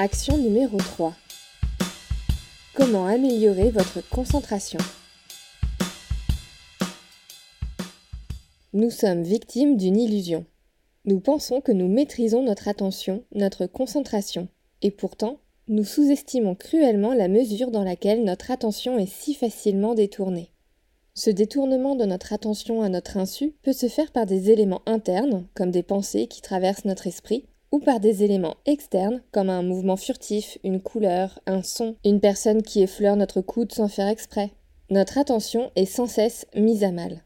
[0.00, 1.12] Action numéro 3.
[2.72, 4.78] Comment améliorer votre concentration?
[8.72, 10.46] Nous sommes victimes d'une illusion.
[11.04, 14.46] Nous pensons que nous maîtrisons notre attention, notre concentration,
[14.82, 20.52] et pourtant, nous sous-estimons cruellement la mesure dans laquelle notre attention est si facilement détournée.
[21.14, 25.48] Ce détournement de notre attention à notre insu peut se faire par des éléments internes,
[25.54, 29.96] comme des pensées qui traversent notre esprit, ou par des éléments externes comme un mouvement
[29.96, 34.52] furtif, une couleur, un son, une personne qui effleure notre coude sans faire exprès.
[34.90, 37.24] Notre attention est sans cesse mise à mal.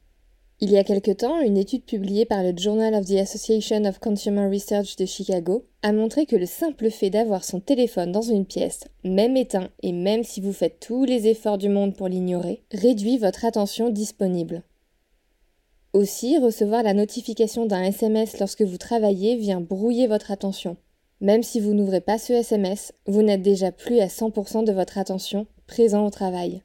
[0.64, 3.98] Il y a quelque temps, une étude publiée par le Journal of the Association of
[3.98, 8.46] Consumer Research de Chicago a montré que le simple fait d'avoir son téléphone dans une
[8.46, 12.62] pièce, même éteint et même si vous faites tous les efforts du monde pour l'ignorer,
[12.70, 14.62] réduit votre attention disponible.
[15.92, 20.78] Aussi, recevoir la notification d'un SMS lorsque vous travaillez vient brouiller votre attention.
[21.20, 24.96] Même si vous n'ouvrez pas ce SMS, vous n'êtes déjà plus à 100% de votre
[24.96, 26.62] attention présent au travail.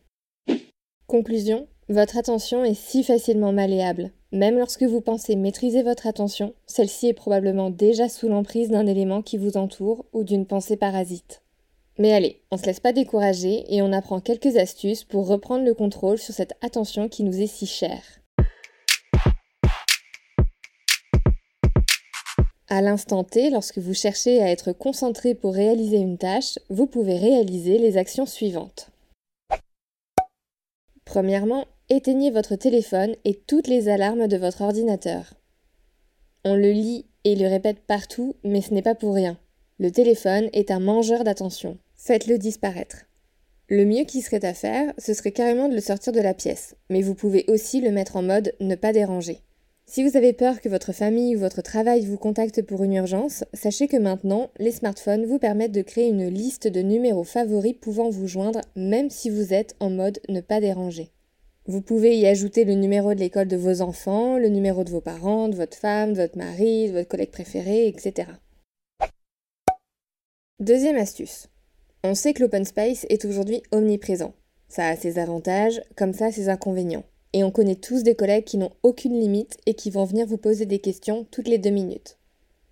[1.07, 4.11] Conclusion, votre attention est si facilement malléable.
[4.31, 9.21] Même lorsque vous pensez maîtriser votre attention, celle-ci est probablement déjà sous l'emprise d'un élément
[9.21, 11.43] qui vous entoure ou d'une pensée parasite.
[11.97, 15.65] Mais allez, on ne se laisse pas décourager et on apprend quelques astuces pour reprendre
[15.65, 18.21] le contrôle sur cette attention qui nous est si chère.
[22.69, 27.17] À l'instant T, lorsque vous cherchez à être concentré pour réaliser une tâche, vous pouvez
[27.17, 28.89] réaliser les actions suivantes.
[31.05, 35.35] Premièrement, éteignez votre téléphone et toutes les alarmes de votre ordinateur.
[36.43, 39.37] On le lit et le répète partout, mais ce n'est pas pour rien.
[39.79, 41.77] Le téléphone est un mangeur d'attention.
[41.95, 43.05] Faites-le disparaître.
[43.69, 46.75] Le mieux qui serait à faire, ce serait carrément de le sortir de la pièce,
[46.89, 49.41] mais vous pouvez aussi le mettre en mode ne pas déranger.
[49.89, 53.45] Si vous avez peur que votre famille ou votre travail vous contacte pour une urgence,
[53.53, 58.09] sachez que maintenant, les smartphones vous permettent de créer une liste de numéros favoris pouvant
[58.09, 61.09] vous joindre même si vous êtes en mode ne pas déranger.
[61.67, 64.99] Vous pouvez y ajouter le numéro de l'école de vos enfants, le numéro de vos
[64.99, 68.29] parents, de votre femme, de votre mari, de votre collègue préféré, etc.
[70.59, 71.47] Deuxième astuce.
[72.03, 74.33] On sait que l'open space est aujourd'hui omniprésent.
[74.67, 77.05] Ça a ses avantages, comme ça ses inconvénients.
[77.33, 80.37] Et on connaît tous des collègues qui n'ont aucune limite et qui vont venir vous
[80.37, 82.17] poser des questions toutes les deux minutes.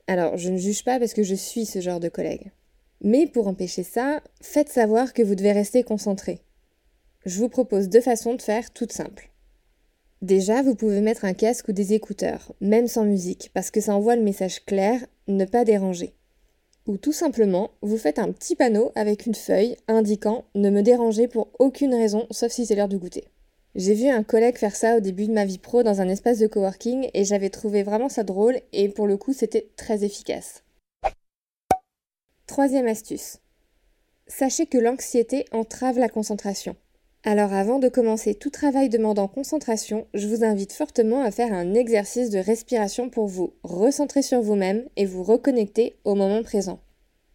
[0.08, 2.52] Alors, je ne juge pas parce que je suis ce genre de collègue.
[3.02, 6.42] Mais pour empêcher ça, faites savoir que vous devez rester concentré.
[7.26, 9.32] Je vous propose deux façons de faire toutes simples.
[10.22, 13.96] Déjà, vous pouvez mettre un casque ou des écouteurs, même sans musique, parce que ça
[13.96, 16.14] envoie le message clair ne pas déranger.
[16.88, 21.28] Ou tout simplement, vous faites un petit panneau avec une feuille indiquant ne me déranger
[21.28, 23.26] pour aucune raison, sauf si c'est l'heure du goûter.
[23.76, 26.40] J'ai vu un collègue faire ça au début de ma vie pro dans un espace
[26.40, 30.64] de coworking et j'avais trouvé vraiment ça drôle et pour le coup c'était très efficace.
[32.48, 33.40] Troisième astuce.
[34.28, 36.78] Sachez que l'anxiété entrave la concentration.
[37.24, 41.74] Alors avant de commencer tout travail demandant concentration, je vous invite fortement à faire un
[41.74, 46.80] exercice de respiration pour vous recentrer sur vous-même et vous reconnecter au moment présent.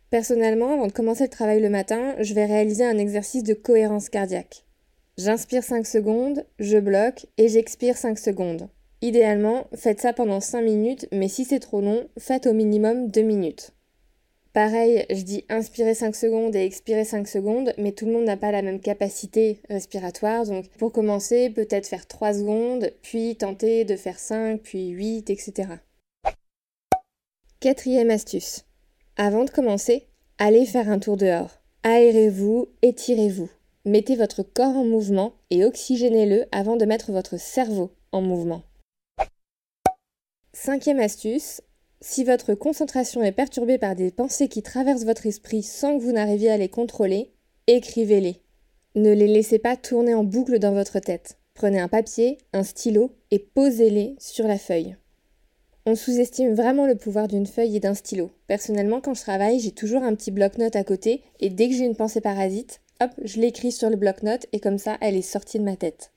[0.08, 4.08] Personnellement, avant de commencer le travail le matin, je vais réaliser un exercice de cohérence
[4.08, 4.64] cardiaque.
[5.22, 8.70] J'inspire 5 secondes, je bloque et j'expire 5 secondes.
[9.02, 13.20] Idéalement, faites ça pendant 5 minutes, mais si c'est trop long, faites au minimum 2
[13.20, 13.72] minutes.
[14.54, 18.38] Pareil, je dis inspirer 5 secondes et expirer 5 secondes, mais tout le monde n'a
[18.38, 23.96] pas la même capacité respiratoire, donc pour commencer, peut-être faire 3 secondes, puis tenter de
[23.96, 25.68] faire 5, puis 8, etc.
[27.60, 28.64] Quatrième astuce.
[29.18, 30.06] Avant de commencer,
[30.38, 31.60] allez faire un tour dehors.
[31.82, 33.50] Aérez-vous, étirez-vous.
[33.86, 38.62] Mettez votre corps en mouvement et oxygénez-le avant de mettre votre cerveau en mouvement.
[40.52, 41.62] Cinquième astuce,
[42.02, 46.12] si votre concentration est perturbée par des pensées qui traversent votre esprit sans que vous
[46.12, 47.32] n'arriviez à les contrôler,
[47.68, 48.42] écrivez-les.
[48.96, 51.38] Ne les laissez pas tourner en boucle dans votre tête.
[51.54, 54.96] Prenez un papier, un stylo et posez-les sur la feuille.
[55.86, 58.30] On sous-estime vraiment le pouvoir d'une feuille et d'un stylo.
[58.46, 61.86] Personnellement, quand je travaille, j'ai toujours un petit bloc-notes à côté et dès que j'ai
[61.86, 65.58] une pensée parasite, hop, je l'écris sur le bloc-notes et comme ça, elle est sortie
[65.58, 66.12] de ma tête.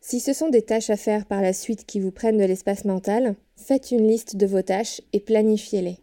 [0.00, 2.84] Si ce sont des tâches à faire par la suite qui vous prennent de l'espace
[2.84, 5.98] mental, faites une liste de vos tâches et planifiez-les.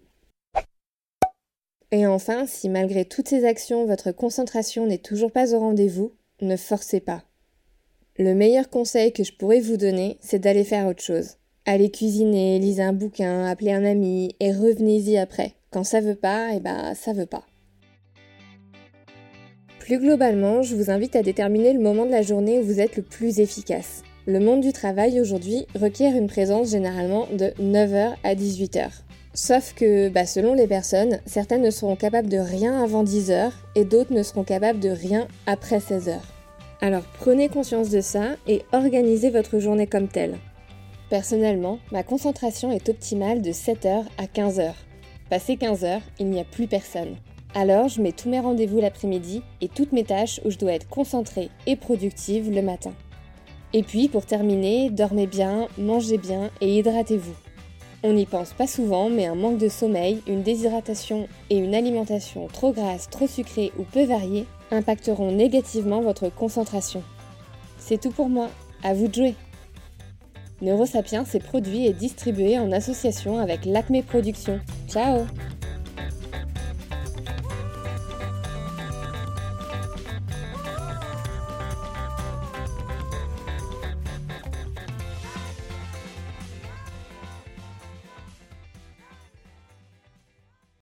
[1.92, 6.56] Et enfin, si malgré toutes ces actions, votre concentration n'est toujours pas au rendez-vous, ne
[6.56, 7.24] forcez pas.
[8.18, 11.36] Le meilleur conseil que je pourrais vous donner, c'est d'aller faire autre chose.
[11.66, 15.56] Allez cuisiner, lisez un bouquin, appelez un ami et revenez-y après.
[15.72, 17.49] Quand ça veut pas, eh ben ça veut pas.
[19.90, 22.96] Plus globalement, je vous invite à déterminer le moment de la journée où vous êtes
[22.96, 24.04] le plus efficace.
[24.28, 28.92] Le monde du travail aujourd'hui requiert une présence généralement de 9h à 18h.
[29.34, 33.54] Sauf que, bah, selon les personnes, certaines ne seront capables de rien avant 10 heures
[33.74, 36.34] et d'autres ne seront capables de rien après 16 heures.
[36.82, 40.38] Alors prenez conscience de ça et organisez votre journée comme telle.
[41.10, 44.70] Personnellement, ma concentration est optimale de 7h à 15h.
[45.32, 47.16] Passé 15h, il n'y a plus personne.
[47.56, 50.88] Alors je mets tous mes rendez-vous l'après-midi et toutes mes tâches où je dois être
[50.88, 52.94] concentrée et productive le matin.
[53.74, 57.36] Et puis pour terminer, dormez bien, mangez bien et hydratez-vous.
[58.01, 62.48] On n'y pense pas souvent, mais un manque de sommeil, une déshydratation et une alimentation
[62.48, 67.04] trop grasse, trop sucrée ou peu variée impacteront négativement votre concentration.
[67.78, 68.50] C'est tout pour moi,
[68.84, 69.36] à vous de jouer
[70.62, 74.60] Neurosapiens est produit et distribué en association avec l'Acme Productions.
[74.88, 75.25] Ciao